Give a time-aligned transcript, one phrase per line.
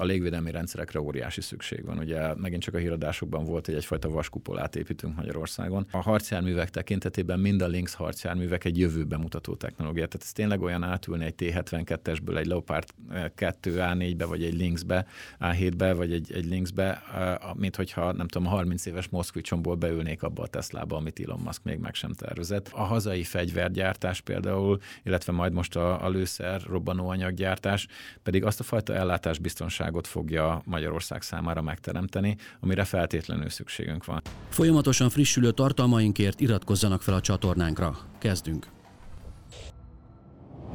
[0.00, 1.98] a légvédelmi rendszerekre óriási szükség van.
[1.98, 5.86] Ugye megint csak a híradásokban volt, hogy egyfajta vaskupolát építünk Magyarországon.
[5.90, 10.06] A harcjárművek tekintetében mind a Lynx harcjárművek egy jövőbe mutató technológia.
[10.06, 12.88] Tehát ez tényleg olyan átülni egy T-72-esből egy Leopard
[13.34, 15.06] 2 A4-be, vagy egy Lynxbe,
[15.40, 17.02] A7-be, vagy egy, egy Lynxbe,
[17.54, 21.64] mint hogyha nem tudom, a 30 éves Moszkvicsomból beülnék abba a Teslába, amit Elon Musk
[21.64, 22.70] még meg sem tervezett.
[22.72, 27.86] A hazai fegyvergyártás például, illetve majd most a, a lőszer robbanóanyaggyártás
[28.22, 34.22] pedig azt a fajta ellátás biztonság biztonságot fogja Magyarország számára megteremteni, amire feltétlenül szükségünk van.
[34.48, 37.98] Folyamatosan frissülő tartalmainkért iratkozzanak fel a csatornánkra.
[38.18, 38.66] Kezdünk!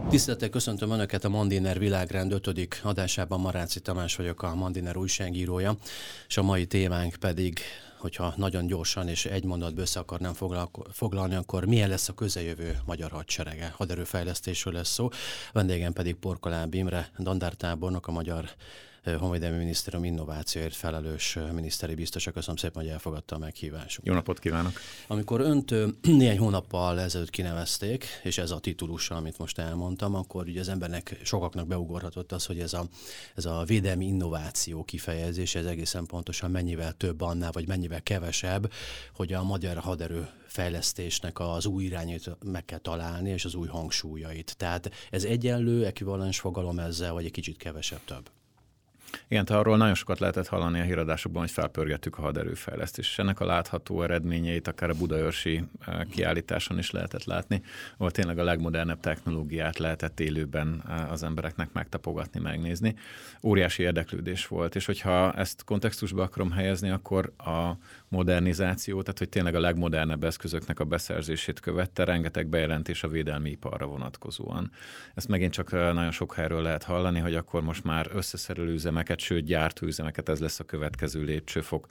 [0.09, 2.81] Tisztelettel köszöntöm Önöket a Mandiner Világrend 5.
[2.84, 3.40] adásában.
[3.40, 5.77] Maráci Tamás vagyok, a Mandiner újságírója,
[6.27, 7.59] és a mai témánk pedig
[8.04, 10.34] hogyha nagyon gyorsan és egy mondatba össze akarnám
[10.91, 13.73] foglalni, akkor milyen lesz a közeljövő magyar hadserege?
[13.77, 15.09] Haderőfejlesztésről lesz szó.
[15.52, 18.49] Vendégem pedig Porkoláb Imre, dandártábornok, a magyar
[19.03, 22.23] Honvédelmi Minisztérium innovációért felelős miniszteri biztos.
[22.34, 23.99] Köszönöm szépen, hogy elfogadta a meghívást.
[24.04, 24.73] Jó napot kívánok!
[25.07, 30.60] Amikor önt néhány hónappal ezelőtt kinevezték, és ez a titulusa, amit most elmondtam, akkor ugye
[30.60, 32.85] az embernek sokaknak beugorhatott az, hogy ez a,
[33.35, 38.71] ez a védelmi innováció kifejezés, ez egészen pontosan mennyivel több annál, vagy mennyivel kevesebb,
[39.15, 44.57] hogy a magyar haderő fejlesztésnek az új irányait meg kell találni, és az új hangsúlyait.
[44.57, 48.29] Tehát ez egyenlő, ekvivalens fogalom ezzel, vagy egy kicsit kevesebb több?
[49.28, 53.40] Igen, tehát arról nagyon sokat lehetett hallani a híradásokban, hogy felpörgettük a haderőfejlesztést, és ennek
[53.40, 57.62] a látható eredményeit akár a budaörsi eh, kiállításon is lehetett látni,
[57.98, 62.96] ahol tényleg a legmodernebb technológiát lehetett élőben eh, az embereknek megtapogatni, megnézni.
[63.44, 67.72] Óriási érdeklődés volt, és hogyha ezt kontextusba akarom helyezni, akkor a
[68.14, 73.86] modernizáció, tehát hogy tényleg a legmodernebb eszközöknek a beszerzését követte, rengeteg bejelentés a védelmi iparra
[73.86, 74.72] vonatkozóan.
[75.16, 79.19] Ezt megint csak eh, nagyon sok helyről lehet hallani, hogy akkor most már összeszerelő üzemeket,
[79.19, 81.88] sőt gyártóüzemeket, ez lesz a következő lépcsőfok,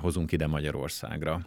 [0.00, 1.40] hozunk ide Magyarországra.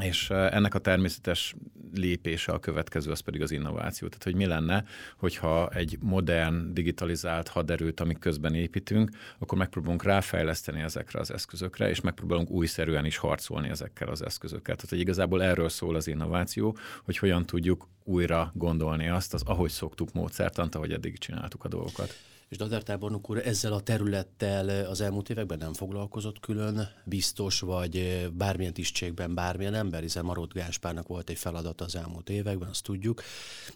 [0.00, 1.54] És ennek a természetes
[1.94, 4.08] lépése a következő, az pedig az innováció.
[4.08, 4.84] Tehát, hogy mi lenne,
[5.16, 12.00] hogyha egy modern, digitalizált haderőt, amik közben építünk, akkor megpróbálunk ráfejleszteni ezekre az eszközökre, és
[12.00, 14.74] megpróbálunk újszerűen is harcolni ezekkel az eszközökkel.
[14.74, 19.70] Tehát, hogy igazából erről szól az innováció, hogy hogyan tudjuk újra gondolni azt, az ahogy
[19.70, 22.14] szoktuk módszertant, ahogy eddig csináltuk a dolgokat.
[22.48, 28.26] És Dadár tábornok úr ezzel a területtel az elmúlt években nem foglalkozott külön, biztos, vagy
[28.32, 33.22] bármilyen tisztségben bármilyen ember, hiszen Marott Gáspárnak volt egy feladat az elmúlt években, azt tudjuk,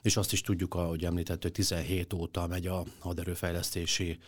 [0.03, 4.19] és azt is tudjuk, ahogy említett, hogy 17 óta megy a haderőfejlesztési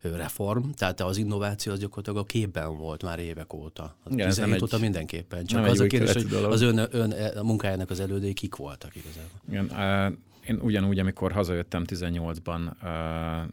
[0.00, 3.96] reform, tehát az innováció az gyakorlatilag a képben volt már évek óta.
[4.10, 5.44] Igen, 17 óta mindenképpen.
[5.44, 9.40] Csak az a kérdés, hogy az ön, ön a munkájának az elődei kik voltak igazából.
[9.48, 9.66] Igen,
[10.46, 12.70] én ugyanúgy, amikor hazajöttem 18-ban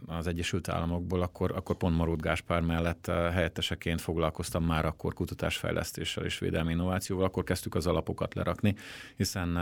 [0.06, 6.40] az Egyesült Államokból, akkor, akkor pont Marut Gáspár mellett helyetteseként foglalkoztam már akkor kutatásfejlesztéssel és
[6.40, 8.76] védelmi innovációval, akkor kezdtük az alapokat lerakni,
[9.16, 9.58] hiszen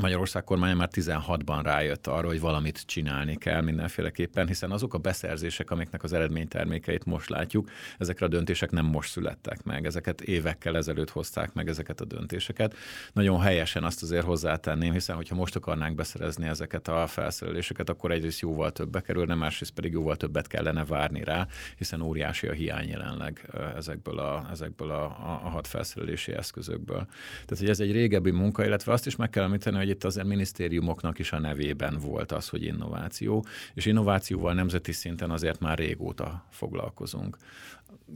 [0.00, 5.70] Magyarország kormánya már 16-ban rájött arra, hogy valamit csinálni kell mindenféleképpen, hiszen azok a beszerzések,
[5.70, 11.10] amiknek az eredménytermékeit most látjuk, ezekre a döntések nem most születtek meg, ezeket évekkel ezelőtt
[11.10, 12.74] hozták meg ezeket a döntéseket.
[13.12, 18.40] Nagyon helyesen azt azért hozzátenném, hiszen hogyha most akarnánk beszerezni ezeket a felszereléseket, akkor egyrészt
[18.40, 21.46] jóval többbe kerülne, másrészt pedig jóval többet kellene várni rá,
[21.76, 27.06] hiszen óriási a hiány jelenleg ezekből a, ezekből a, a, a hadfelszerelési eszközökből.
[27.32, 30.26] Tehát, hogy ez egy régebbi munka, illetve azt is meg kell említeni, hogy itt azért
[30.26, 36.44] minisztériumoknak is a nevében volt az, hogy innováció, és innovációval nemzeti szinten azért már régóta
[36.50, 37.36] foglalkozunk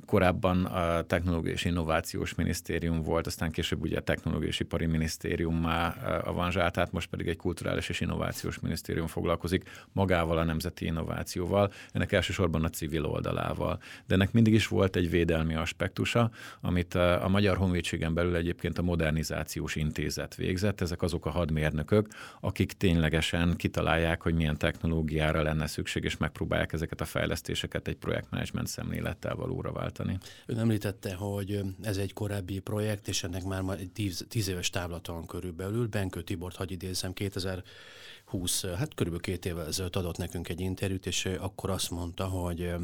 [0.07, 5.57] korábban a Technológiai és Innovációs Minisztérium volt, aztán később ugye a Technológiai és Ipari Minisztérium
[5.61, 11.73] már avanzsált, tehát most pedig egy Kulturális és Innovációs Minisztérium foglalkozik magával a nemzeti innovációval,
[11.93, 13.81] ennek elsősorban a civil oldalával.
[14.07, 16.31] De ennek mindig is volt egy védelmi aspektusa,
[16.61, 20.81] amit a Magyar Honvédségen belül egyébként a Modernizációs Intézet végzett.
[20.81, 22.09] Ezek azok a hadmérnökök,
[22.41, 28.67] akik ténylegesen kitalálják, hogy milyen technológiára lenne szükség, és megpróbálják ezeket a fejlesztéseket egy projektmenedzsment
[28.67, 30.19] szemlélettel valóra váltani.
[30.47, 35.13] Ön említette, hogy ez egy korábbi projekt, és ennek már egy tíz, tíz éves távlata
[35.13, 35.87] van körülbelül.
[35.87, 41.25] Benkő Tibort hagy idézem, 2020, hát körülbelül két évvel ezelőtt adott nekünk egy interjút, és
[41.25, 42.75] akkor azt mondta, hogy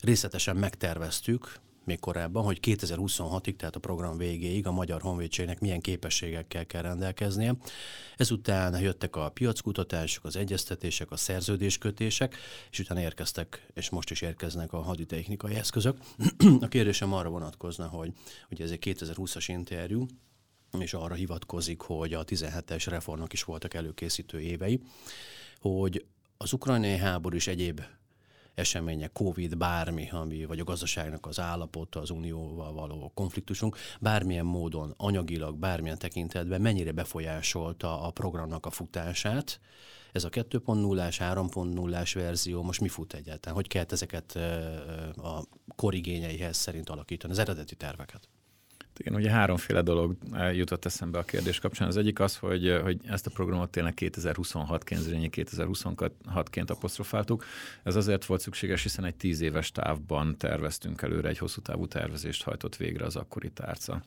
[0.00, 6.66] részletesen megterveztük, még korábban, hogy 2026-ig, tehát a program végéig a Magyar Honvédségnek milyen képességekkel
[6.66, 7.54] kell rendelkeznie.
[8.16, 12.36] Ezután jöttek a piackutatások, az egyeztetések, a szerződéskötések,
[12.70, 15.98] és utána érkeztek, és most is érkeznek a haditechnikai eszközök.
[16.60, 18.12] a kérdésem arra vonatkozna, hogy
[18.50, 20.06] ugye ez egy 2020-as interjú,
[20.78, 24.80] és arra hivatkozik, hogy a 17-es reformnak is voltak előkészítő évei,
[25.60, 26.04] hogy
[26.36, 27.80] az ukrajnai háború és egyéb
[28.60, 34.94] események, Covid, bármi, ami, vagy a gazdaságnak az állapota, az unióval való konfliktusunk, bármilyen módon,
[34.96, 39.60] anyagilag, bármilyen tekintetben mennyire befolyásolta a programnak a futását,
[40.12, 43.54] ez a 2.0-ás, 3.0-ás verzió most mi fut egyáltalán?
[43.54, 44.36] Hogy kellett ezeket
[45.16, 45.44] a
[45.76, 48.28] korigényeihez szerint alakítani, az eredeti terveket?
[49.00, 50.16] Igen, ugye háromféle dolog
[50.52, 51.88] jutott eszembe a kérdés kapcsán.
[51.88, 57.44] Az egyik az, hogy, hogy ezt a programot tényleg 2026-ként, 2026-ként apostrofáltuk.
[57.82, 62.42] Ez azért volt szükséges, hiszen egy tíz éves távban terveztünk előre, egy hosszú távú tervezést
[62.42, 64.02] hajtott végre az akkori tárca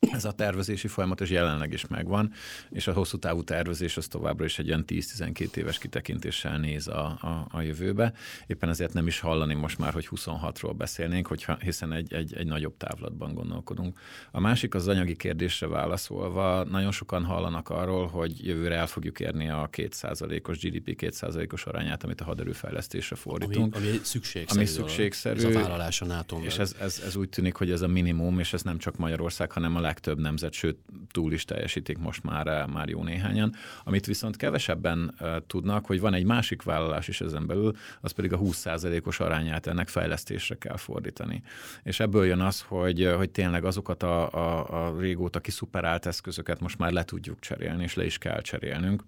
[0.00, 2.32] ez a tervezési folyamat és jelenleg is megvan,
[2.70, 7.04] és a hosszú távú tervezés az továbbra is egy olyan 10-12 éves kitekintéssel néz a,
[7.20, 8.12] a, a jövőbe.
[8.46, 12.46] Éppen ezért nem is hallani most már, hogy 26-ról beszélnénk, hogyha, hiszen egy, egy, egy
[12.46, 13.98] nagyobb távlatban gondolkodunk.
[14.30, 19.50] A másik az anyagi kérdésre válaszolva, nagyon sokan hallanak arról, hogy jövőre el fogjuk érni
[19.50, 23.74] a 2%-os GDP 2%-os arányát, amit a haderőfejlesztésre fordítunk.
[23.74, 24.60] Ami, ami szükségszerű.
[24.60, 25.38] Ami szükségszerű.
[25.38, 28.38] Ez a vállalás a NATO És ez, ez, ez úgy tűnik, hogy ez a minimum,
[28.38, 30.78] és ez nem csak Magyarország, hanem a legtöbb nemzet, sőt
[31.10, 33.54] túl is teljesítik most már, eh, már jó néhányan.
[33.84, 38.32] Amit viszont kevesebben uh, tudnak, hogy van egy másik vállalás is ezen belül, az pedig
[38.32, 41.42] a 20%-os arányát ennek fejlesztésre kell fordítani.
[41.82, 46.60] És ebből jön az, hogy, eh, hogy tényleg azokat a, a, a régóta kiszuperált eszközöket
[46.60, 49.02] most már le tudjuk cserélni, és le is kell cserélnünk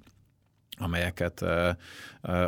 [0.80, 1.42] amelyeket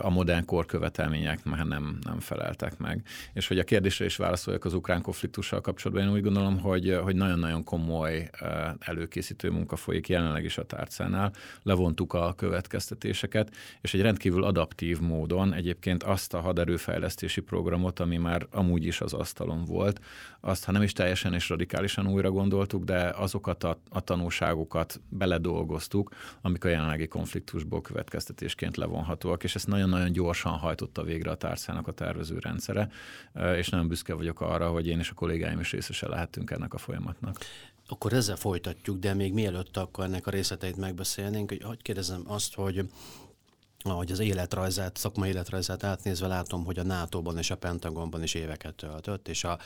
[0.02, 3.02] a modern kor követelmények már nem, nem feleltek meg.
[3.32, 7.16] És hogy a kérdésre is válaszoljak az ukrán konfliktussal kapcsolatban, én úgy gondolom, hogy, hogy
[7.16, 8.30] nagyon-nagyon komoly
[8.78, 11.32] előkészítő munka folyik jelenleg is a tárcánál.
[11.62, 18.46] Levontuk a következtetéseket, és egy rendkívül adaptív módon egyébként azt a haderőfejlesztési programot, ami már
[18.50, 20.00] amúgy is az asztalon volt,
[20.40, 26.14] azt, ha nem is teljesen és radikálisan újra gondoltuk, de azokat a, a tanulságokat beledolgoztuk,
[26.40, 27.80] amik a jelenlegi konfliktusból
[28.24, 32.90] következtetésként levonhatóak, és ezt nagyon-nagyon gyorsan hajtotta végre a tárcának a tervező rendszere,
[33.56, 36.78] és nagyon büszke vagyok arra, hogy én és a kollégáim is részese lehetünk ennek a
[36.78, 37.36] folyamatnak.
[37.88, 42.54] Akkor ezzel folytatjuk, de még mielőtt akkor ennek a részleteit megbeszélnénk, hogy hogy kérdezem azt,
[42.54, 42.88] hogy
[43.90, 48.74] ahogy az életrajzát, szakmai életrajzát átnézve látom, hogy a NATO-ban és a Pentagonban is éveket
[48.74, 49.58] töltött, és a,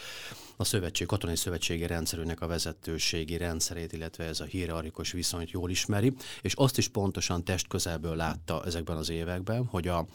[0.57, 6.13] a szövetség, katonai szövetségi rendszerűnek a vezetőségi rendszerét, illetve ez a hierarchikus viszonyt jól ismeri,
[6.43, 10.07] és azt is pontosan test közelből látta ezekben az években, hogy a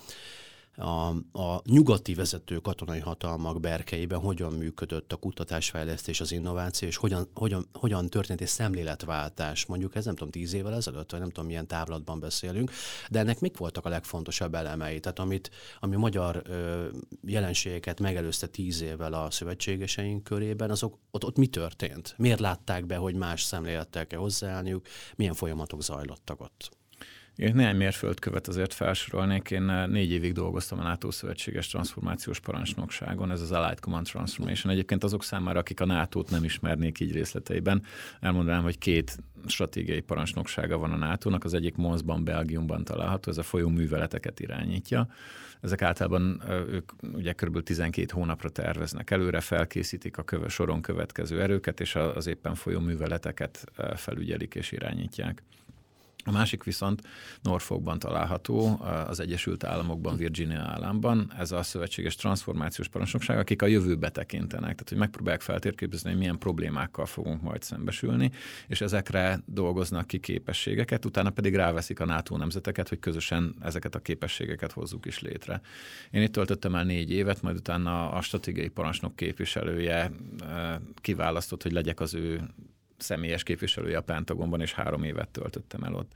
[0.75, 1.07] a,
[1.41, 7.65] a nyugati vezető katonai hatalmak berkeiben hogyan működött a kutatásfejlesztés, az innováció, és hogyan, hogyan,
[7.73, 11.67] hogyan történt egy szemléletváltás, mondjuk ez nem tudom, tíz évvel ezelőtt, vagy nem tudom, milyen
[11.67, 12.71] távlatban beszélünk,
[13.09, 14.99] de ennek mik voltak a legfontosabb elemei?
[14.99, 16.87] Tehát amit, ami magyar ö,
[17.25, 22.13] jelenségeket megelőzte tíz évvel a szövetségeseink körében, azok ott, ott mi történt?
[22.17, 24.85] Miért látták be, hogy más szemlélettel kell hozzáállniuk?
[25.15, 26.79] Milyen folyamatok zajlottak ott?
[27.35, 29.51] Én néhány mérföldkövet azért felsorolnék.
[29.51, 34.73] Én eh, négy évig dolgoztam a NATO szövetséges transformációs parancsnokságon, ez az Allied Command Transformation.
[34.73, 37.83] Egyébként azok számára, akik a NATO-t nem ismernék így részleteiben,
[38.19, 39.17] elmondanám, hogy két
[39.47, 41.43] stratégiai parancsnoksága van a NATO-nak.
[41.43, 45.07] Az egyik Monsban, Belgiumban található, ez a folyó műveleteket irányítja.
[45.61, 47.63] Ezek általában eh, ők ugye kb.
[47.63, 53.65] 12 hónapra terveznek előre, felkészítik a köve, soron következő erőket, és az éppen folyó műveleteket
[53.75, 55.43] eh, felügyelik és irányítják.
[56.25, 57.01] A másik viszont
[57.41, 61.33] Norfolkban található, az Egyesült Államokban, Virginia államban.
[61.37, 66.37] Ez a szövetséges transformációs parancsnokság, akik a jövőbe tekintenek, tehát hogy megpróbálják feltérképezni, hogy milyen
[66.37, 68.31] problémákkal fogunk majd szembesülni,
[68.67, 73.99] és ezekre dolgoznak ki képességeket, utána pedig ráveszik a NATO nemzeteket, hogy közösen ezeket a
[73.99, 75.61] képességeket hozzuk is létre.
[76.11, 80.11] Én itt töltöttem el négy évet, majd utána a stratégiai parancsnok képviselője
[80.95, 82.41] kiválasztott, hogy legyek az ő
[83.01, 86.11] személyes képviselője a Pentagonban, és három évet töltöttem el ott.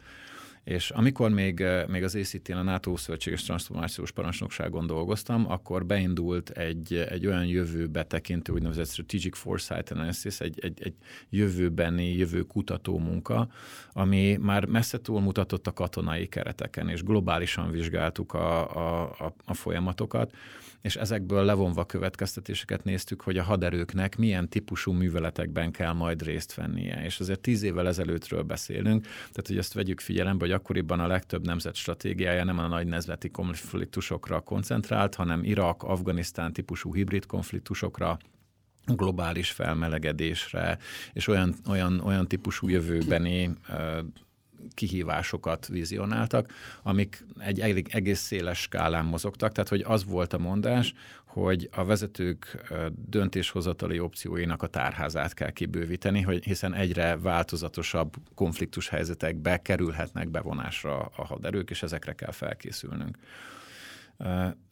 [0.66, 6.50] És amikor még, eh, még az ACT-n, a NATO szövetséges transformációs parancsnokságon dolgoztam, akkor beindult
[6.50, 10.94] egy, egy olyan jövőbe tekintő úgynevezett Strategic Foresight Analysis, egy, egy, egy
[11.30, 13.48] jövőbeni, jövő kutató munka,
[13.92, 19.54] ami már messze túl mutatott a katonai kereteken, és globálisan vizsgáltuk a, a, a, a
[19.54, 20.32] folyamatokat,
[20.86, 27.04] és ezekből levonva következtetéseket néztük, hogy a haderőknek milyen típusú műveletekben kell majd részt vennie.
[27.04, 31.46] És azért tíz évvel ezelőttről beszélünk, tehát hogy ezt vegyük figyelembe, hogy akkoriban a legtöbb
[31.46, 38.18] nemzet stratégiája nem a nagy nemzeti konfliktusokra koncentrált, hanem Irak, Afganisztán típusú hibrid konfliktusokra,
[38.86, 40.78] globális felmelegedésre,
[41.14, 43.54] és olyan, olyan, olyan típusú jövőbeni
[44.74, 46.54] kihívásokat vizionáltak,
[46.84, 50.94] amik egy egész széles skálán mozogtak, tehát hogy az volt a mondás,
[51.26, 52.72] hogy a vezetők
[53.10, 61.26] döntéshozatali opcióinak a tárházát kell kibővíteni, hogy hiszen egyre változatosabb konfliktus helyzetekbe kerülhetnek bevonásra a
[61.26, 63.18] haderők, és ezekre kell felkészülnünk.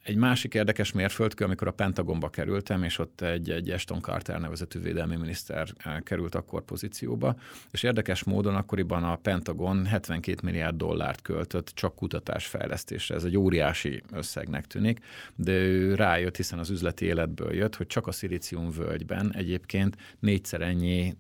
[0.04, 4.80] Egy másik érdekes mérföldkő, amikor a Pentagonba kerültem, és ott egy, egy Ashton Carter nevezetű
[4.80, 5.68] védelmi miniszter
[6.04, 7.36] került akkor pozícióba,
[7.72, 13.16] és érdekes módon akkoriban a Pentagon 72 milliárd dollárt költött csak kutatásfejlesztésre.
[13.16, 15.00] Ez egy óriási összegnek tűnik,
[15.36, 20.62] de ő rájött, hiszen az üzleti életből jött, hogy csak a szilícium völgyben egyébként négyszer
[20.62, 21.18] ennyi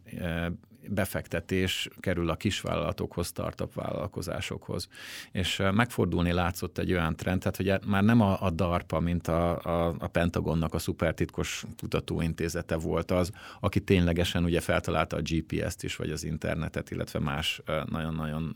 [0.90, 4.88] befektetés kerül a kisvállalatokhoz, startup vállalkozásokhoz.
[5.32, 9.60] És megfordulni látszott egy olyan trend, tehát hogy már nem a, a DARPA, mint a,
[9.62, 15.96] a, a Pentagonnak a szupertitkos kutatóintézete volt az, aki ténylegesen ugye feltalálta a GPS-t is,
[15.96, 18.56] vagy az internetet, illetve más nagyon-nagyon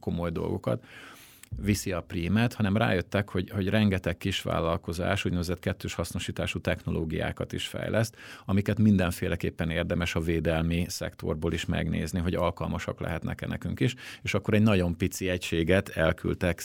[0.00, 0.84] komoly dolgokat,
[1.56, 8.16] viszi a prímet, hanem rájöttek, hogy, hogy rengeteg kisvállalkozás úgynevezett kettős hasznosítású technológiákat is fejleszt,
[8.44, 14.54] amiket mindenféleképpen érdemes a védelmi szektorból is megnézni, hogy alkalmasak lehetnek-e nekünk is, és akkor
[14.54, 16.62] egy nagyon pici egységet elküldtek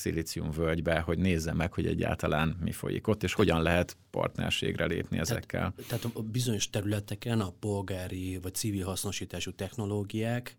[0.56, 5.74] völgybe, hogy nézze meg, hogy egyáltalán mi folyik ott, és hogyan lehet partnerségre lépni ezekkel.
[5.76, 10.56] Tehát, tehát a bizonyos területeken a polgári vagy civil hasznosítású technológiák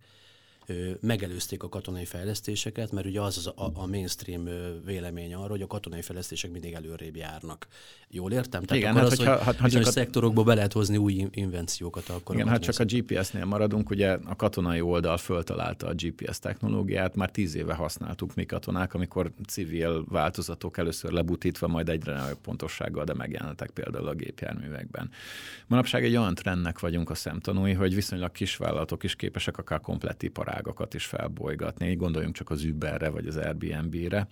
[1.01, 4.49] megelőzték a katonai fejlesztéseket, mert ugye az, az a, a mainstream
[4.85, 7.67] vélemény arra, hogy a katonai fejlesztések mindig előrébb járnak.
[8.11, 8.63] Jól értem?
[8.63, 9.91] Tehát igen, akkor hát, az, hogyha, hogy ha, csak a...
[9.91, 12.09] szektorokból be lehet hozni új invenciókat.
[12.09, 17.17] Akkor igen, hát csak a GPS-nél maradunk, ugye a katonai oldal föltalálta a GPS technológiát,
[17.17, 23.05] már tíz éve használtuk mi katonák, amikor civil változatok először lebutítva, majd egyre nagyobb pontossággal,
[23.05, 25.11] de megjelentek például a gépjárművekben.
[25.67, 30.58] Manapság egy olyan trendnek vagyunk a szemtanúi, hogy viszonylag kisvállalatok is képesek akár komplett iparát
[30.59, 31.95] iparágakat is felbolygatni.
[31.95, 34.27] Gondoljunk csak az Uberre vagy az Airbnb-re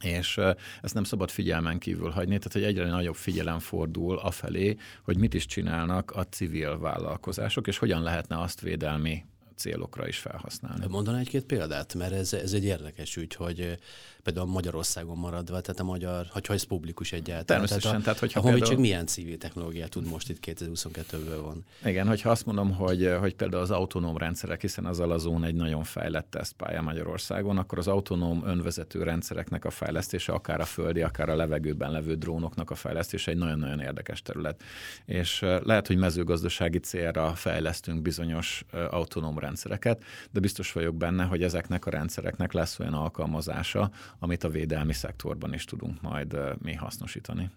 [0.00, 0.40] és
[0.82, 5.34] ezt nem szabad figyelmen kívül hagyni, tehát hogy egyre nagyobb figyelem fordul afelé, hogy mit
[5.34, 9.24] is csinálnak a civil vállalkozások, és hogyan lehetne azt védelmi
[9.56, 10.86] célokra is felhasználni.
[10.88, 13.78] Mondaná egy-két példát, mert ez, ez egy érdekes ügy, hogy
[14.24, 17.44] például Magyarországon maradva, tehát a magyar, hogyha ez publikus egyáltalán.
[17.44, 17.90] Természetesen.
[17.90, 18.80] Tehát, a, tehát hogyha a például...
[18.80, 21.64] milyen civil technológiát tud most itt 2022-ből van?
[21.84, 25.84] Igen, hogyha azt mondom, hogy, hogy például az autonóm rendszerek, hiszen az Alazón egy nagyon
[25.84, 31.36] fejlett tesztpálya Magyarországon, akkor az autonóm önvezető rendszereknek a fejlesztése, akár a földi, akár a
[31.36, 34.62] levegőben levő drónoknak a fejlesztése egy nagyon-nagyon érdekes terület.
[35.04, 41.86] És lehet, hogy mezőgazdasági célra fejlesztünk bizonyos autonóm rendszereket, de biztos vagyok benne, hogy ezeknek
[41.86, 47.50] a rendszereknek lesz olyan alkalmazása, amit a védelmi szektorban is tudunk majd mi hasznosítani.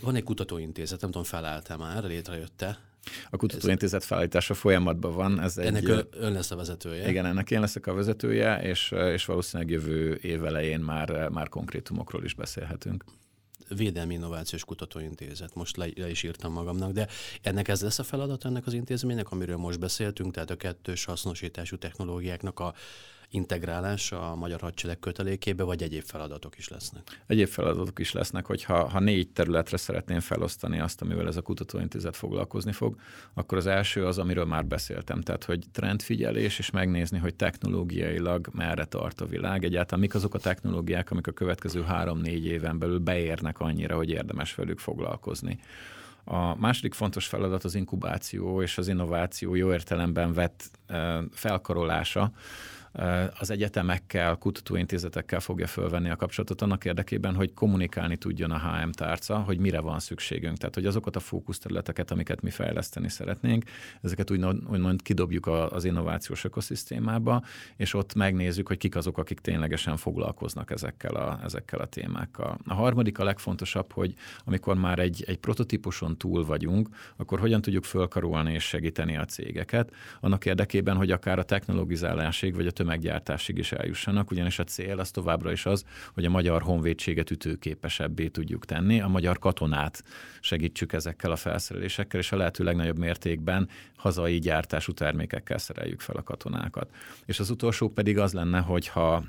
[0.00, 2.78] Van egy kutatóintézet, nem tudom, felállta már, létrejötte.
[3.30, 5.40] A kutatóintézet felállítása folyamatban van.
[5.40, 7.08] Ez ennek egy, ön lesz a vezetője?
[7.08, 12.24] Igen, ennek én leszek a vezetője, és, és valószínűleg jövő év elején már, már konkrétumokról
[12.24, 13.04] is beszélhetünk.
[13.68, 17.08] Védelmi Innovációs Kutatóintézet, most le, le is írtam magamnak, de
[17.42, 21.76] ennek ez lesz a feladat ennek az intézménynek, amiről most beszéltünk, tehát a kettős hasznosítású
[21.76, 22.74] technológiáknak a
[23.30, 27.22] integrálása a magyar hadsereg kötelékébe, vagy egyéb feladatok is lesznek?
[27.26, 32.16] Egyéb feladatok is lesznek, hogyha ha négy területre szeretném felosztani azt, amivel ez a kutatóintézet
[32.16, 32.96] foglalkozni fog,
[33.34, 38.84] akkor az első az, amiről már beszéltem, tehát hogy trendfigyelés, és megnézni, hogy technológiailag merre
[38.84, 43.60] tart a világ, egyáltalán mik azok a technológiák, amik a következő három-négy éven belül beérnek
[43.60, 45.58] annyira, hogy érdemes velük foglalkozni.
[46.24, 50.70] A második fontos feladat az inkubáció és az innováció jó értelemben vett
[51.32, 52.32] felkarolása,
[53.38, 59.38] az egyetemekkel, kutatóintézetekkel fogja fölvenni a kapcsolatot annak érdekében, hogy kommunikálni tudjon a HM tárca,
[59.38, 60.56] hogy mire van szükségünk.
[60.56, 63.64] Tehát, hogy azokat a fókuszterületeket, amiket mi fejleszteni szeretnénk,
[64.02, 67.42] ezeket úgymond, úgymond kidobjuk az innovációs ökoszisztémába,
[67.76, 72.58] és ott megnézzük, hogy kik azok, akik ténylegesen foglalkoznak ezekkel a, ezekkel a témákkal.
[72.66, 74.14] A harmadik, a legfontosabb, hogy
[74.44, 79.94] amikor már egy, egy prototípuson túl vagyunk, akkor hogyan tudjuk fölkarolni és segíteni a cégeket,
[80.20, 85.10] annak érdekében, hogy akár a technologizálásig, vagy a tömeggyártásig is eljussanak, ugyanis a cél az
[85.10, 90.04] továbbra is az, hogy a magyar honvédséget ütőképesebbé tudjuk tenni, a magyar katonát
[90.40, 96.22] segítsük ezekkel a felszerelésekkel, és a lehető legnagyobb mértékben hazai gyártású termékekkel szereljük fel a
[96.22, 96.90] katonákat.
[97.24, 99.24] És az utolsó pedig az lenne, hogyha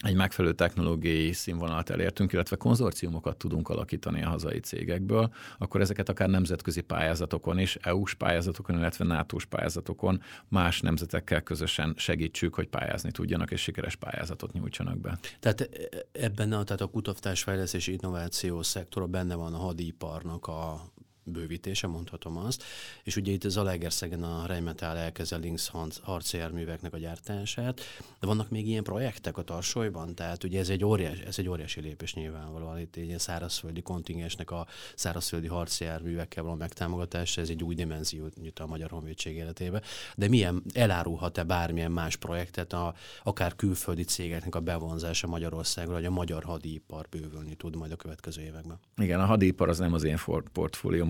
[0.00, 6.28] egy megfelelő technológiai színvonalat elértünk, illetve konzorciumokat tudunk alakítani a hazai cégekből, akkor ezeket akár
[6.28, 13.50] nemzetközi pályázatokon is, EU-s pályázatokon, illetve NATO-s pályázatokon más nemzetekkel közösen segítsük, hogy pályázni tudjanak,
[13.50, 15.18] és sikeres pályázatot nyújtsanak be.
[15.40, 15.70] Tehát
[16.12, 20.90] ebben a, tehát a kutatásfejlesztési innováció szektora benne van a hadiparnak a
[21.24, 22.62] bővítése, mondhatom azt.
[23.02, 25.70] És ugye itt Zalaegerszegen a Rheinmetall elkezd a Lynx
[26.02, 27.80] harcjárműveknek a gyártását.
[28.20, 30.14] De vannak még ilyen projektek a tarsolyban?
[30.14, 32.78] Tehát ugye ez egy óriási, ez egy óriási lépés nyilvánvalóan.
[32.78, 38.58] Itt egy ilyen szárazföldi kontingensnek a szárazföldi harcjárművekkel való megtámogatása, ez egy új dimenziót nyit
[38.58, 39.82] a Magyar Honvédség életébe.
[40.16, 46.10] De milyen elárulhat-e bármilyen más projektet, a, akár külföldi cégeknek a bevonzása Magyarországra, hogy a
[46.10, 48.78] magyar hadipar bővülni tud majd a következő években?
[48.96, 50.16] Igen, a hadipar az nem az én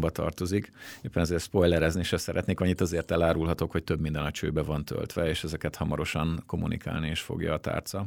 [0.00, 0.72] portfóliómba tartozik.
[1.02, 5.28] Éppen ezért spoilerezni se szeretnék, annyit azért elárulhatok, hogy több minden a csőbe van töltve,
[5.28, 8.06] és ezeket hamarosan kommunikálni is fogja a tárca.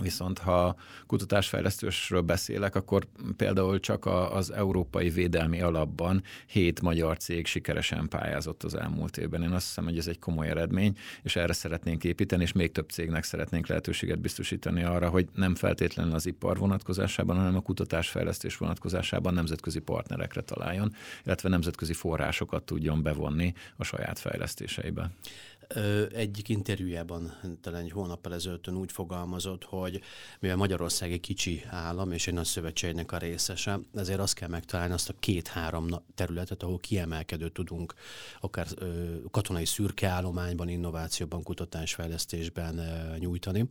[0.00, 3.06] Viszont ha kutatásfejlesztésről beszélek, akkor
[3.36, 9.42] például csak az Európai Védelmi Alapban hét magyar cég sikeresen pályázott az elmúlt évben.
[9.42, 12.88] Én azt hiszem, hogy ez egy komoly eredmény, és erre szeretnénk építeni, és még több
[12.88, 19.34] cégnek szeretnénk lehetőséget biztosítani arra, hogy nem feltétlenül az ipar vonatkozásában, hanem a kutatásfejlesztés vonatkozásában
[19.34, 20.94] nemzetközi partnerekre találjon,
[21.24, 25.10] illetve nemzetközi forrásokat tudjon bevonni a saját fejlesztéseibe
[26.12, 30.00] egyik interjújában talán egy hónappal ezelőttön úgy fogalmazott, hogy
[30.40, 34.92] mivel Magyarország egy kicsi állam és egy nagy szövetségnek a részese, ezért azt kell megtalálni
[34.92, 37.94] azt a két-három területet, ahol kiemelkedő tudunk
[38.40, 38.66] akár
[39.30, 42.80] katonai szürke állományban, innovációban, kutatásfejlesztésben
[43.18, 43.68] nyújtani.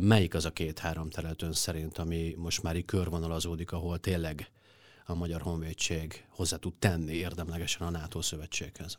[0.00, 4.50] Melyik az a két-három terület ön szerint, ami most már így körvonalazódik, ahol tényleg
[5.04, 8.98] a Magyar Honvédség hozzá tud tenni érdemlegesen a NATO szövetséghez?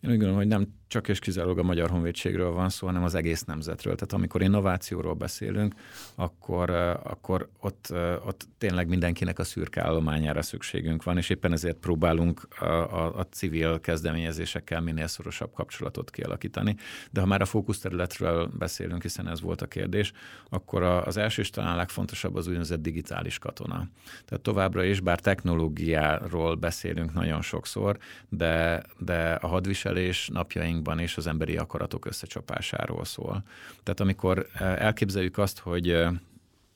[0.00, 3.14] Én úgy gondolom, hogy nem csak és kizárólag a Magyar Honvédségről van szó, hanem az
[3.14, 3.94] egész nemzetről.
[3.94, 5.74] Tehát amikor innovációról beszélünk,
[6.14, 6.70] akkor,
[7.02, 7.92] akkor ott,
[8.26, 13.26] ott tényleg mindenkinek a szürke állományára szükségünk van, és éppen ezért próbálunk a, a, a
[13.30, 16.76] civil kezdeményezésekkel minél szorosabb kapcsolatot kialakítani.
[17.10, 20.12] De ha már a fókuszterületről beszélünk, hiszen ez volt a kérdés,
[20.48, 23.88] akkor az első és talán legfontosabb az úgynevezett digitális katona.
[24.24, 31.26] Tehát továbbra is, bár technológiáról beszélünk nagyon sokszor, de, de a hadviselés napjainkban is az
[31.26, 33.42] emberi akaratok összecsapásáról szól.
[33.82, 36.10] Tehát amikor eh, elképzeljük azt, hogy eh,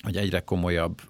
[0.03, 1.01] hogy egyre komolyabb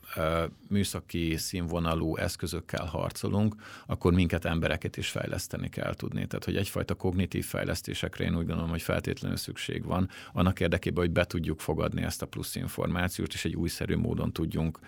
[0.69, 3.55] műszaki színvonalú eszközökkel harcolunk,
[3.87, 6.27] akkor minket embereket is fejleszteni kell tudni.
[6.27, 11.13] Tehát, hogy egyfajta kognitív fejlesztésekre én úgy gondolom, hogy feltétlenül szükség van, annak érdekében, hogy
[11.13, 14.79] be tudjuk fogadni ezt a plusz információt, és egy újszerű módon tudjunk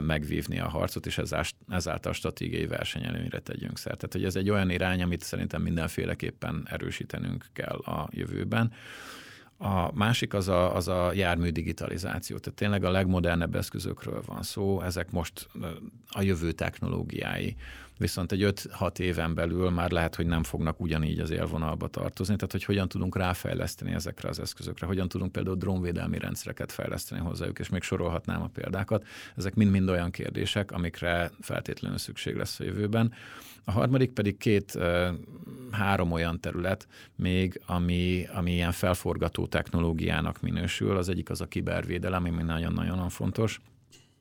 [0.00, 1.20] megvívni a harcot, és
[1.68, 3.96] ezáltal stratégiai versenyelőnyre tegyünk szert.
[3.96, 8.72] Tehát, hogy ez egy olyan irány, amit szerintem mindenféleképpen erősítenünk kell a jövőben.
[9.64, 12.38] A másik az a, az a jármű digitalizáció.
[12.38, 15.48] Tehát tényleg a legmodernebb eszközökről van szó, ezek most
[16.08, 17.56] a jövő technológiái.
[17.98, 18.42] Viszont egy
[18.78, 22.34] 5-6 éven belül már lehet, hogy nem fognak ugyanígy az élvonalba tartozni.
[22.34, 27.58] Tehát, hogy hogyan tudunk ráfejleszteni ezekre az eszközökre, hogyan tudunk például drónvédelmi rendszereket fejleszteni hozzájuk,
[27.58, 29.06] és még sorolhatnám a példákat.
[29.36, 33.12] Ezek mind-mind olyan kérdések, amikre feltétlenül szükség lesz a jövőben.
[33.64, 34.78] A harmadik pedig két,
[35.70, 40.96] három olyan terület még, ami, ami ilyen felforgató technológiának minősül.
[40.96, 43.60] Az egyik az a kibervédelem, ami nagyon-nagyon fontos.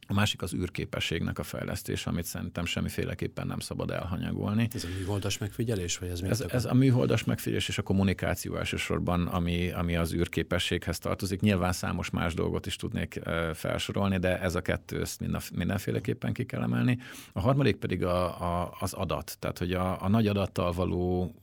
[0.08, 4.68] A másik az űrképességnek a fejlesztés, amit szerintem semmiféleképpen nem szabad elhanyagolni.
[4.74, 9.28] Ez a műholdas megfigyelés, vagy ez ez, ez a műholdas megfigyelés és a kommunikáció elsősorban,
[9.28, 11.40] ami, ami az űrképességhez tartozik.
[11.40, 13.20] Nyilván számos más dolgot is tudnék
[13.54, 15.22] felsorolni, de ez a kettő ezt
[15.56, 16.98] mindenféleképpen ki kell emelni.
[17.34, 21.36] A harmadik pedig a, a, az adat, tehát hogy a, a nagy adattal való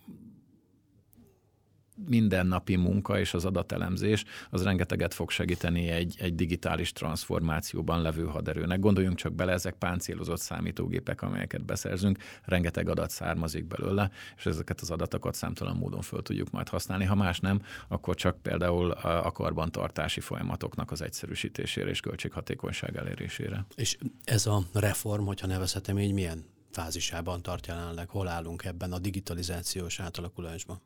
[2.08, 8.80] mindennapi munka és az adatelemzés az rengeteget fog segíteni egy, egy digitális transformációban levő haderőnek.
[8.80, 14.90] Gondoljunk csak bele, ezek páncélozott számítógépek, amelyeket beszerzünk, rengeteg adat származik belőle, és ezeket az
[14.90, 17.04] adatokat számtalan módon föl tudjuk majd használni.
[17.04, 23.66] Ha más nem, akkor csak például a karbantartási folyamatoknak az egyszerűsítésére és költséghatékonyság elérésére.
[23.74, 28.08] És ez a reform, hogyha nevezhetem így, milyen fázisában tart jelenleg?
[28.08, 30.80] Hol állunk ebben a digitalizációs átalakulásban?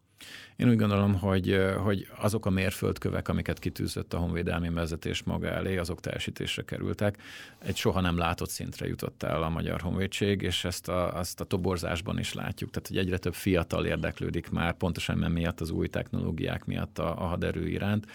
[0.56, 5.76] Én úgy gondolom, hogy, hogy azok a mérföldkövek, amiket kitűzött a honvédelmi vezetés maga elé,
[5.76, 7.18] azok teljesítésre kerültek.
[7.58, 11.44] Egy soha nem látott szintre jutott el a Magyar Honvédség, és ezt a, azt a
[11.44, 12.70] toborzásban is látjuk.
[12.70, 17.22] Tehát, hogy egyre több fiatal érdeklődik már, pontosan mert miatt az új technológiák miatt a,
[17.22, 18.06] a haderő iránt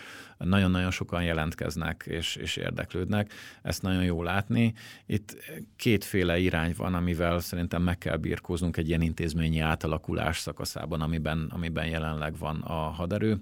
[0.47, 3.33] nagyon-nagyon sokan jelentkeznek és, és érdeklődnek.
[3.61, 4.73] Ezt nagyon jó látni.
[5.05, 5.35] Itt
[5.75, 11.87] kétféle irány van, amivel szerintem meg kell birkóznunk egy ilyen intézményi átalakulás szakaszában, amiben, amiben
[11.87, 13.39] jelenleg van a haderő.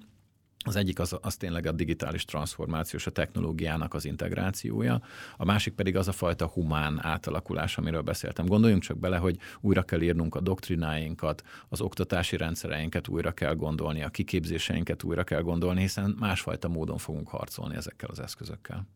[0.68, 5.02] Az egyik az, az tényleg a digitális transformáció a technológiának az integrációja,
[5.38, 8.46] a másik pedig az a fajta humán átalakulás, amiről beszéltem.
[8.46, 14.04] Gondoljunk csak bele, hogy újra kell írnunk a doktrináinkat, az oktatási rendszereinket újra kell gondolni,
[14.04, 18.88] a kiképzéseinket újra kell gondolni, hiszen másfajta módon fogunk harcolni ezekkel az eszközökkel.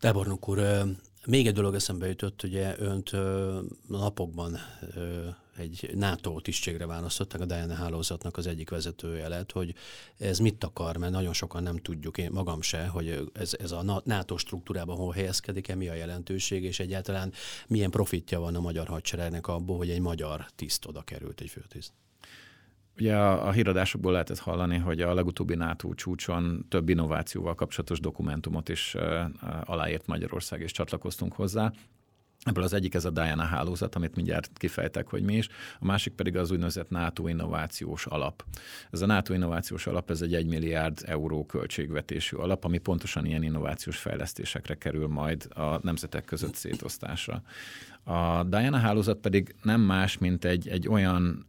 [0.00, 0.58] Tábornok úr,
[1.26, 3.10] még egy dolog eszembe jutott, ugye önt
[3.88, 4.58] napokban
[5.56, 9.74] egy NATO tisztségre választották, a Diana hálózatnak az egyik vezetője lett, hogy
[10.18, 14.02] ez mit akar, mert nagyon sokan nem tudjuk, én magam se, hogy ez, ez a
[14.04, 17.32] NATO struktúrában hol helyezkedik-e, mi a jelentőség, és egyáltalán
[17.66, 21.92] milyen profitja van a magyar hadseregnek abból, hogy egy magyar tiszt oda került, egy főtiszt.
[22.98, 28.68] Ugye a, a híradásokból lehetett hallani, hogy a legutóbbi NATO csúcson több innovációval kapcsolatos dokumentumot
[28.68, 29.24] is uh,
[29.64, 31.72] aláírt Magyarország, és csatlakoztunk hozzá.
[32.46, 36.12] Ebből az egyik ez a Diana hálózat, amit mindjárt kifejtek, hogy mi is, a másik
[36.12, 38.44] pedig az úgynevezett NATO innovációs alap.
[38.90, 43.42] Ez a NATO innovációs alap, ez egy 1 milliárd euró költségvetésű alap, ami pontosan ilyen
[43.42, 47.42] innovációs fejlesztésekre kerül majd a nemzetek között szétosztásra.
[48.04, 51.46] A Diana hálózat pedig nem más, mint egy, egy olyan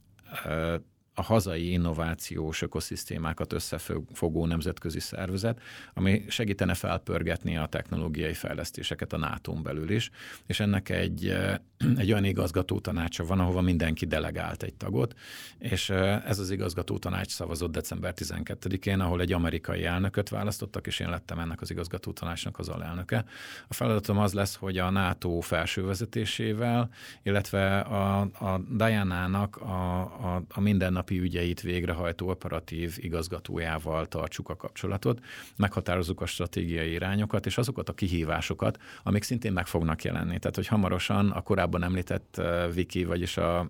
[1.19, 5.61] a hazai innovációs ökoszisztémákat összefogó nemzetközi szervezet,
[5.93, 10.09] ami segítene felpörgetni a technológiai fejlesztéseket a nato belül is,
[10.45, 11.37] és ennek egy,
[11.97, 15.13] egy olyan igazgató tanácsa van, ahova mindenki delegált egy tagot,
[15.59, 21.09] és ez az igazgató tanács szavazott december 12-én, ahol egy amerikai elnököt választottak, és én
[21.09, 23.25] lettem ennek az igazgató tanácsnak az alelnöke.
[23.67, 26.89] A feladatom az lesz, hogy a NATO felső vezetésével,
[27.23, 34.55] illetve a, a Diana-nak a, a, a mindennap mindennapi ügyeit végrehajtó operatív igazgatójával tartsuk a
[34.55, 35.19] kapcsolatot,
[35.55, 40.39] meghatározzuk a stratégiai irányokat és azokat a kihívásokat, amik szintén meg fognak jelenni.
[40.39, 42.41] Tehát, hogy hamarosan a korábban említett
[42.73, 43.69] Viki, eh, vagyis a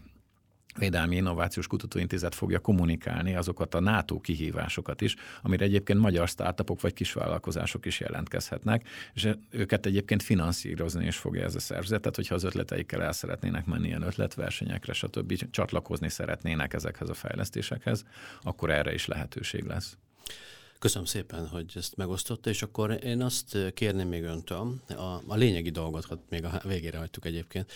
[0.77, 6.93] Védelmi Innovációs Kutatóintézet fogja kommunikálni azokat a NATO kihívásokat is, amire egyébként magyar startupok vagy
[6.93, 12.43] kisvállalkozások is jelentkezhetnek, és őket egyébként finanszírozni is fogja ez a szervezet, tehát hogyha az
[12.43, 15.49] ötleteikkel el szeretnének menni ilyen ötletversenyekre, stb.
[15.51, 18.03] csatlakozni szeretnének ezekhez a fejlesztésekhez,
[18.41, 19.97] akkor erre is lehetőség lesz.
[20.80, 25.70] Köszönöm szépen, hogy ezt megosztotta, és akkor én azt kérném még öntől, a, a lényegi
[25.70, 27.72] dolgot még a végére hagytuk egyébként,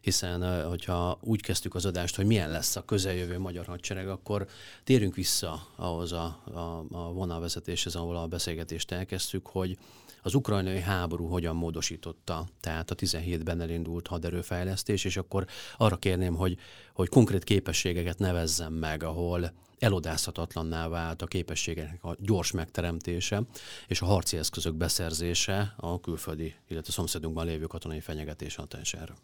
[0.00, 4.46] hiszen hogyha úgy kezdtük az adást, hogy milyen lesz a közeljövő magyar hadsereg, akkor
[4.84, 9.78] térjünk vissza ahhoz a, a, a vonalvezetéshez, ahol a beszélgetést elkezdtük, hogy
[10.26, 16.58] az ukrajnai háború hogyan módosította, tehát a 17-ben elindult haderőfejlesztés, és akkor arra kérném, hogy,
[16.92, 23.42] hogy konkrét képességeket nevezzem meg, ahol elodázhatatlanná vált a képességeknek a gyors megteremtése
[23.86, 29.14] és a harci eszközök beszerzése a külföldi, illetve szomszédunkban lévő katonai fenyegetés hatására.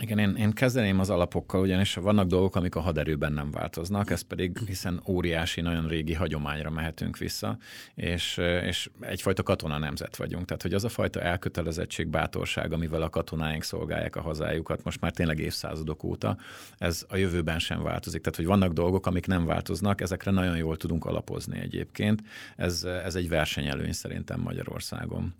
[0.00, 4.20] Igen, én, én kezdeném az alapokkal, ugyanis vannak dolgok, amik a haderőben nem változnak, ez
[4.20, 7.58] pedig hiszen óriási, nagyon régi hagyományra mehetünk vissza,
[7.94, 10.44] és, és egyfajta katona nemzet vagyunk.
[10.44, 15.12] Tehát, hogy az a fajta elkötelezettség, bátorság, amivel a katonáink szolgálják a hazájukat most már
[15.12, 16.36] tényleg évszázadok óta,
[16.78, 18.20] ez a jövőben sem változik.
[18.20, 22.22] Tehát, hogy vannak dolgok, amik nem változnak, ezekre nagyon jól tudunk alapozni egyébként.
[22.56, 25.34] Ez, ez egy versenyelőny szerintem Magyarországon.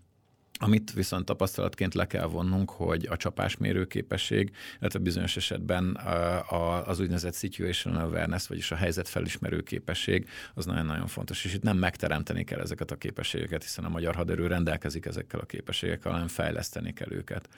[0.62, 5.98] Amit viszont tapasztalatként le kell vonnunk, hogy a csapásmérő képesség, illetve bizonyos esetben
[6.84, 11.44] az úgynevezett situational awareness, vagyis a helyzetfelismerő képesség, az nagyon-nagyon fontos.
[11.44, 15.46] És itt nem megteremteni kell ezeket a képességeket, hiszen a magyar haderő rendelkezik ezekkel a
[15.46, 17.48] képességekkel, hanem fejleszteni kell őket.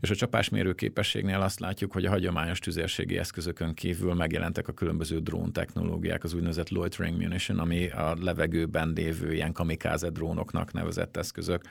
[0.00, 5.18] És a csapásmérő képességnél azt látjuk, hogy a hagyományos tüzérségi eszközökön kívül megjelentek a különböző
[5.18, 11.62] drón technológiák, az úgynevezett loitering munition, ami a levegőben lévő ilyen kamikáze drónoknak nevezett eszközök,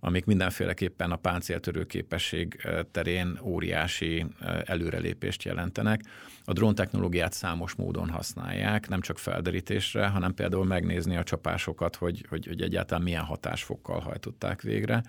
[0.00, 4.26] amik mindenféleképpen a páncéltörő képesség terén óriási
[4.64, 6.00] előrelépést jelentenek.
[6.44, 12.24] A drón technológiát számos módon használják, nem csak felderítésre, hanem például megnézni a csapásokat, hogy,
[12.28, 15.02] hogy, hogy egyáltalán milyen hatásfokkal hajtották végre.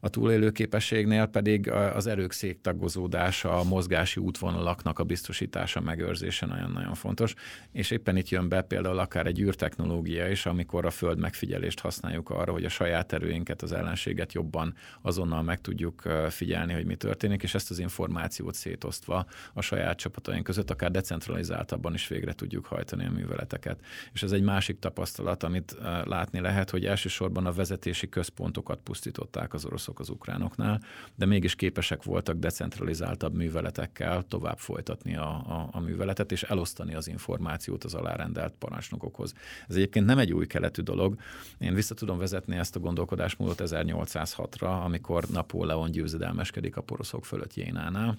[0.00, 7.34] A túlélő képességnél pedig az erők széktagozódása, a mozgási útvonalaknak a biztosítása, megőrzése nagyon-nagyon fontos.
[7.72, 12.30] És éppen itt jön be például akár egy űrtechnológia is, amikor a föld megfigyelést használjuk
[12.30, 17.42] arra, hogy a saját erőinket, az ellenséget jobban azonnal meg tudjuk figyelni, hogy mi történik,
[17.42, 23.06] és ezt az információt szétosztva a saját csapataink között akár decentralizáltabban is végre tudjuk hajtani
[23.06, 23.80] a műveleteket.
[24.12, 29.64] És ez egy másik tapasztalat, amit látni lehet, hogy elsősorban a vezetési központokat pusztították az
[29.64, 30.80] orosz oroszok az ukránoknál,
[31.14, 37.08] de mégis képesek voltak decentralizáltabb műveletekkel tovább folytatni a, a, a műveletet, és elosztani az
[37.08, 39.34] információt az alárendelt parancsnokokhoz.
[39.68, 41.16] Ez egyébként nem egy új keletű dolog.
[41.58, 48.16] Én vissza tudom vezetni ezt a gondolkodásmódot 1806-ra, amikor Napóleon győzedelmeskedik a poroszok fölött Jénánál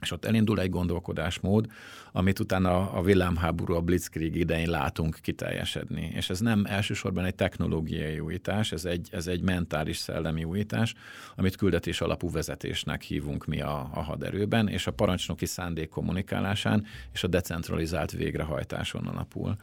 [0.00, 1.66] és ott elindul egy gondolkodásmód,
[2.12, 6.10] amit utána a villámháború, a blitzkrieg idején látunk kiteljesedni.
[6.14, 10.94] És ez nem elsősorban egy technológiai újítás, ez egy, ez egy mentális szellemi újítás,
[11.36, 17.24] amit küldetés alapú vezetésnek hívunk mi a, a haderőben, és a parancsnoki szándék kommunikálásán és
[17.24, 19.56] a decentralizált végrehajtáson alapul.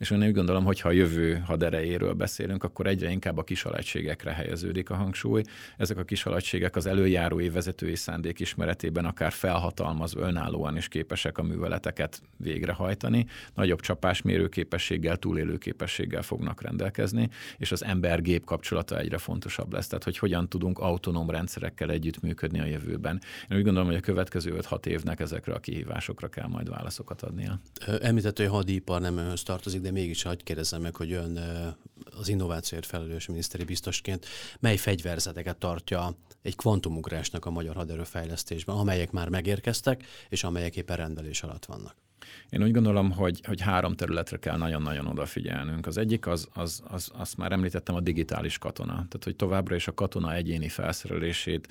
[0.00, 4.32] És én úgy gondolom, hogy ha a jövő haderejéről beszélünk, akkor egyre inkább a kisalegységekre
[4.32, 5.42] helyeződik a hangsúly.
[5.76, 11.42] Ezek a kisalegységek az előjárói vezetői szándék ismeretében akár felhat felhatalmazva önállóan is képesek a
[11.42, 19.72] műveleteket végrehajtani, nagyobb csapásmérő képességgel, túlélő képességgel fognak rendelkezni, és az ember-gép kapcsolata egyre fontosabb
[19.72, 19.86] lesz.
[19.86, 23.20] Tehát, hogy hogyan tudunk autonóm rendszerekkel együttműködni a jövőben.
[23.50, 27.60] Én úgy gondolom, hogy a következő 5-6 évnek ezekre a kihívásokra kell majd válaszokat adnia.
[28.00, 31.38] Említett, hogy hadipar nem önhöz tartozik, de mégis hagyd kérdezzem meg, hogy ön
[32.04, 34.26] az innovációért felelős miniszteri biztosként
[34.60, 41.42] mely fegyverzeteket tartja egy kvantumugrásnak a magyar haderőfejlesztésben, amelyek már megérkeztek, és amelyek éppen rendelés
[41.42, 41.94] alatt vannak?
[42.50, 45.86] Én úgy gondolom, hogy, hogy három területre kell nagyon-nagyon odafigyelnünk.
[45.86, 48.92] Az egyik, az, az, az, azt már említettem, a digitális katona.
[48.92, 51.68] Tehát, hogy továbbra is a katona egyéni felszerelését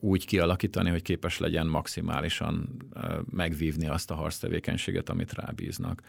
[0.00, 2.68] úgy kialakítani, hogy képes legyen maximálisan
[3.30, 6.02] megvívni azt a harctevékenységet, amit rábíznak.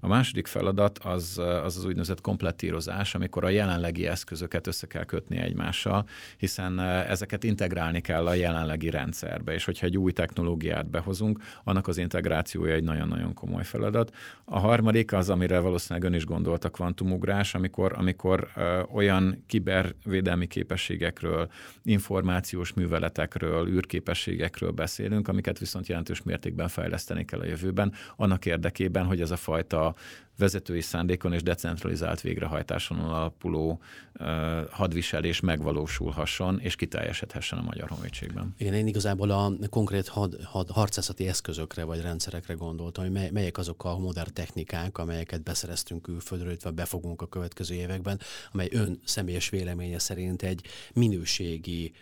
[0.00, 5.36] A második feladat az az, az úgynevezett komplettírozás, amikor a jelenlegi eszközöket össze kell kötni
[5.36, 6.06] egymással,
[6.36, 11.98] hiszen ezeket integrálni kell a jelenlegi rendszerbe, és hogyha egy új technológiát behozunk, annak az
[11.98, 12.82] integrációja egy
[13.12, 14.14] nagyon-nagyon komoly feladat.
[14.44, 20.46] A harmadik az, amire valószínűleg ön is gondolt, a kvantumugrás, amikor, amikor ö, olyan kibervédelmi
[20.46, 21.50] képességekről,
[21.82, 29.20] információs műveletekről, űrképességekről beszélünk, amiket viszont jelentős mértékben fejleszteni kell a jövőben, annak érdekében, hogy
[29.20, 29.94] ez a fajta
[30.38, 33.80] vezetői szándékon és decentralizált végrehajtáson alapuló
[34.20, 34.26] uh,
[34.70, 38.54] hadviselés megvalósulhasson és kiteljesedhessen a Magyar Honvédségben.
[38.58, 43.58] Igen, én igazából a konkrét had, had, harcászati eszközökre vagy rendszerekre gondoltam, hogy mely, melyek
[43.58, 48.20] azok a modern technikák, amelyeket beszereztünk külföldről, illetve befogunk a következő években,
[48.52, 51.92] amely ön személyes véleménye szerint egy minőségi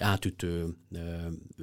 [0.00, 0.76] átütő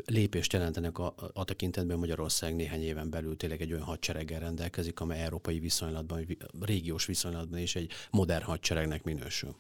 [0.05, 5.21] lépést jelentenek a, a tekintetben Magyarország néhány éven belül tényleg egy olyan hadsereggel rendelkezik, amely
[5.21, 6.25] európai viszonylatban,
[6.61, 9.55] régiós viszonylatban is egy modern hadseregnek minősül.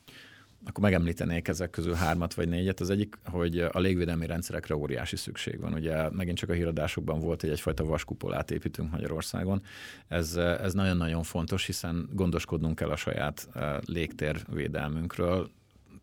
[0.67, 2.79] Akkor megemlítenék ezek közül hármat vagy négyet.
[2.79, 5.73] Az egyik, hogy a légvédelmi rendszerekre óriási szükség van.
[5.73, 9.61] Ugye megint csak a híradásokban volt, hogy egyfajta vaskupolát építünk Magyarországon.
[10.07, 13.49] Ez, ez nagyon-nagyon fontos, hiszen gondoskodnunk kell a saját
[13.85, 15.49] légtérvédelmünkről,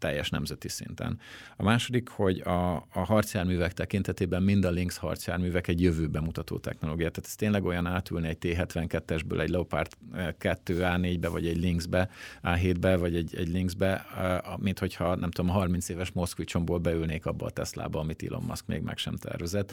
[0.03, 1.19] teljes nemzeti szinten.
[1.57, 7.11] A második, hogy a, a harcjárművek tekintetében mind a Lynx harcjárművek egy jövőbe mutató technológia.
[7.11, 9.93] Tehát ez tényleg olyan átülni egy T-72-esből egy Leopard
[10.39, 12.11] 2 A4-be, vagy egy Lynxbe,
[12.43, 14.07] A7-be, vagy egy, egy Lynxbe,
[14.57, 18.67] mint hogyha nem tudom, a 30 éves Moszkvicsomból beülnék abba a Teslába, amit Elon Musk
[18.67, 19.73] még meg sem tervezett.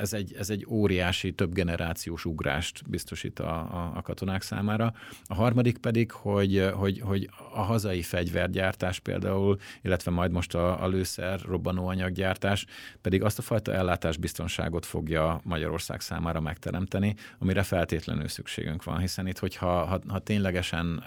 [0.00, 4.92] Ez egy, ez egy óriási, több generációs ugrást biztosít a, a, a katonák számára.
[5.26, 10.82] A harmadik pedig, hogy, hogy, hogy a hazai fegyvergyártás például például, illetve majd most a,
[10.82, 12.66] a lőszer robbanóanyaggyártás
[13.00, 19.38] pedig azt a fajta ellátásbiztonságot fogja Magyarország számára megteremteni, amire feltétlenül szükségünk van, hiszen itt,
[19.38, 21.04] hogyha ha, ha ténylegesen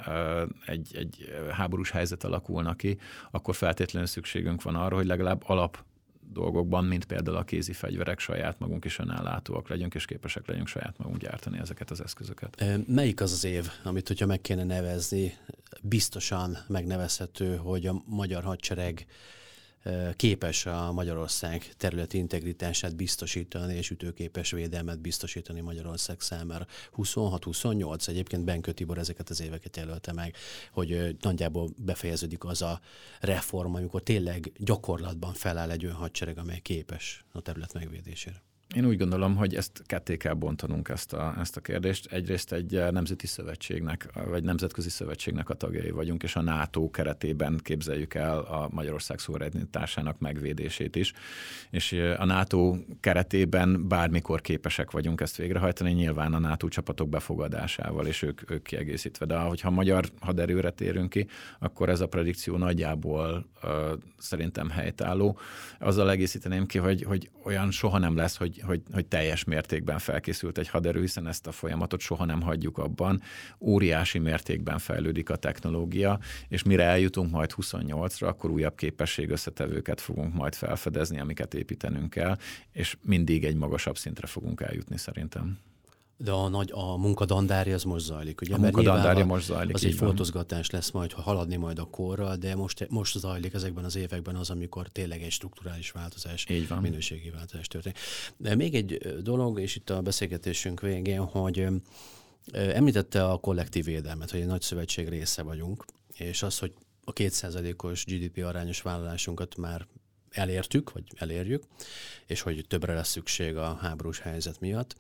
[0.66, 2.98] egy, egy háborús helyzet alakulna ki,
[3.32, 5.84] akkor feltétlenül szükségünk van arra, hogy legalább alap
[6.34, 10.98] dolgokban, mint például a kézi fegyverek, saját magunk is önellátóak legyünk, és képesek legyünk saját
[10.98, 12.66] magunk gyártani ezeket az eszközöket.
[12.88, 15.34] Melyik az az év, amit, hogyha meg kéne nevezni,
[15.84, 19.06] biztosan megnevezhető, hogy a magyar hadsereg
[20.16, 26.68] képes a Magyarország területi integritását biztosítani és ütőképes védelmet biztosítani Magyarország számára.
[26.98, 30.36] 26-28 egyébként Benkő Tibor ezeket az éveket jelölte meg,
[30.72, 32.80] hogy nagyjából befejeződik az a
[33.20, 38.42] reform, amikor tényleg gyakorlatban feláll egy olyan hadsereg, amely képes a terület megvédésére.
[38.74, 42.12] Én úgy gondolom, hogy ezt ketté kell bontanunk ezt a, ezt a kérdést.
[42.12, 47.60] Egyrészt egy eh, nemzeti szövetségnek, vagy nemzetközi szövetségnek a tagjai vagyunk, és a NATO keretében
[47.64, 51.14] képzeljük el a Magyarország szuverenitásának megvédését is.
[51.70, 58.08] És eh, a NATO keretében bármikor képesek vagyunk ezt végrehajtani, nyilván a NATO csapatok befogadásával,
[58.08, 59.26] és ők, ők kiegészítve.
[59.26, 61.28] De hogyha a magyar haderőre térünk ki,
[61.60, 63.70] akkor ez a predikció nagyjából uh,
[64.18, 65.38] szerintem helytálló.
[65.80, 70.58] Azzal egészíteném ki, hogy, hogy olyan soha nem lesz, hogy hogy, hogy teljes mértékben felkészült
[70.58, 73.22] egy haderő, hiszen ezt a folyamatot soha nem hagyjuk abban.
[73.60, 80.34] Óriási mértékben fejlődik a technológia, és mire eljutunk majd 28-ra, akkor újabb képesség összetevőket fogunk
[80.34, 82.38] majd felfedezni, amiket építenünk kell,
[82.72, 85.58] és mindig egy magasabb szintre fogunk eljutni szerintem.
[86.24, 88.42] De a, nagy, a munkadandári az most zajlik.
[88.42, 88.54] Ugye?
[88.54, 89.76] A munkadandári most zajlik.
[89.76, 93.84] Az egy foltozgatás lesz majd, ha haladni majd a korral, de most, most zajlik ezekben
[93.84, 96.82] az években az, amikor tényleg egy strukturális változás, Így van.
[96.82, 97.98] minőségi változás történik.
[98.38, 101.68] De még egy dolog, és itt a beszélgetésünk végén, hogy
[102.52, 108.06] említette a kollektív védelmet, hogy egy nagy szövetség része vagyunk, és az, hogy a kétszázalékos
[108.06, 109.88] GDP arányos vállalásunkat már
[110.30, 111.64] elértük, vagy elérjük,
[112.28, 114.96] és hogy többre lesz szükség a háborús helyzet miatt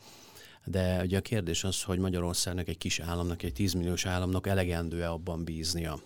[0.66, 5.12] de ugye a kérdés az, hogy Magyarországnak egy kis államnak, egy 10 milliós államnak elegendő-e
[5.12, 6.00] abban bíznia,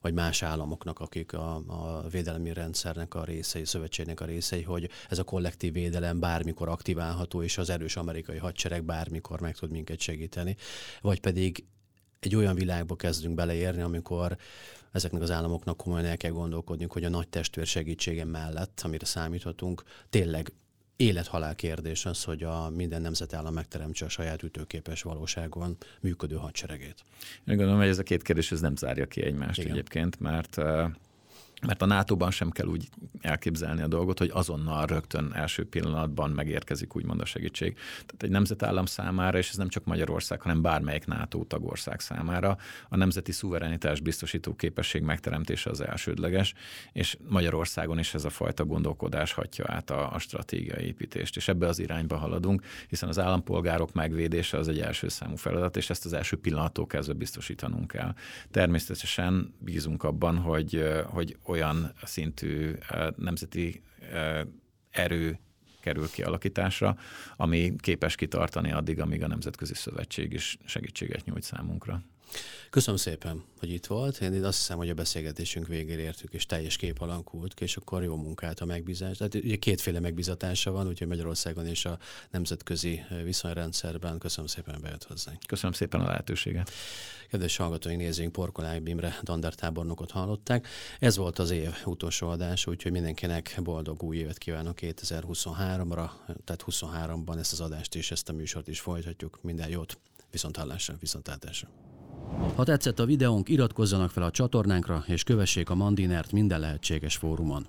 [0.00, 5.18] vagy más államoknak, akik a, a védelmi rendszernek a részei, szövetségnek a részei, hogy ez
[5.18, 10.56] a kollektív védelem bármikor aktiválható, és az erős amerikai hadsereg bármikor meg tud minket segíteni.
[11.00, 11.64] Vagy pedig
[12.20, 14.36] egy olyan világba kezdünk beleérni, amikor
[14.92, 19.82] ezeknek az államoknak komolyan el kell gondolkodni, hogy a nagy testvér segítsége mellett, amire számíthatunk,
[20.10, 20.52] tényleg
[21.02, 27.04] élethalál kérdés az, hogy a minden nemzetállam megteremtse a saját ütőképes valóságon működő hadseregét.
[27.46, 29.72] Én gondolom, hogy ez a két kérdés ez nem zárja ki egymást Igen.
[29.72, 30.56] egyébként, mert
[31.66, 32.88] mert a NATO-ban sem kell úgy
[33.20, 37.74] elképzelni a dolgot, hogy azonnal rögtön első pillanatban megérkezik úgymond a segítség.
[37.74, 42.56] Tehát egy nemzetállam számára, és ez nem csak Magyarország, hanem bármelyik NATO tagország számára,
[42.88, 46.54] a nemzeti szuverenitás biztosító képesség megteremtése az elsődleges,
[46.92, 51.66] és Magyarországon is ez a fajta gondolkodás hatja át a, a stratégiai építést, és ebbe
[51.66, 56.12] az irányba haladunk, hiszen az állampolgárok megvédése az egy első számú feladat, és ezt az
[56.12, 58.14] első pillanattól kezdve biztosítanunk kell.
[58.50, 62.72] Természetesen bízunk abban, hogy, hogy olyan szintű
[63.16, 63.82] nemzeti
[64.90, 65.38] erő
[65.80, 66.96] kerül kialakításra,
[67.36, 72.02] ami képes kitartani addig, amíg a Nemzetközi Szövetség is segítséget nyújt számunkra.
[72.70, 74.20] Köszönöm szépen, hogy itt volt.
[74.20, 78.16] Én azt hiszem, hogy a beszélgetésünk végére értük, és teljes kép alakult, és akkor jó
[78.16, 79.16] munkát a megbízás.
[79.16, 81.98] Tehát ugye kétféle megbizatása van, úgyhogy Magyarországon és a
[82.30, 84.18] nemzetközi viszonyrendszerben.
[84.18, 85.38] Köszönöm szépen, hogy bejött hozzánk.
[85.46, 86.70] Köszönöm szépen a lehetőséget.
[87.30, 90.68] Kedves hallgatóink, nézőink, Porkolány Bimre dandártábornokot hallották.
[90.98, 96.10] Ez volt az év utolsó adás, úgyhogy mindenkinek boldog új évet kívánok 2023-ra,
[96.44, 99.38] tehát 23-ban ezt az adást és ezt a műsort is folytatjuk.
[99.42, 99.98] Minden jót,
[100.30, 101.68] viszont hallásra, viszont átásra.
[102.54, 107.66] Ha tetszett a videónk, iratkozzanak fel a csatornánkra, és kövessék a Mandinert minden lehetséges fórumon.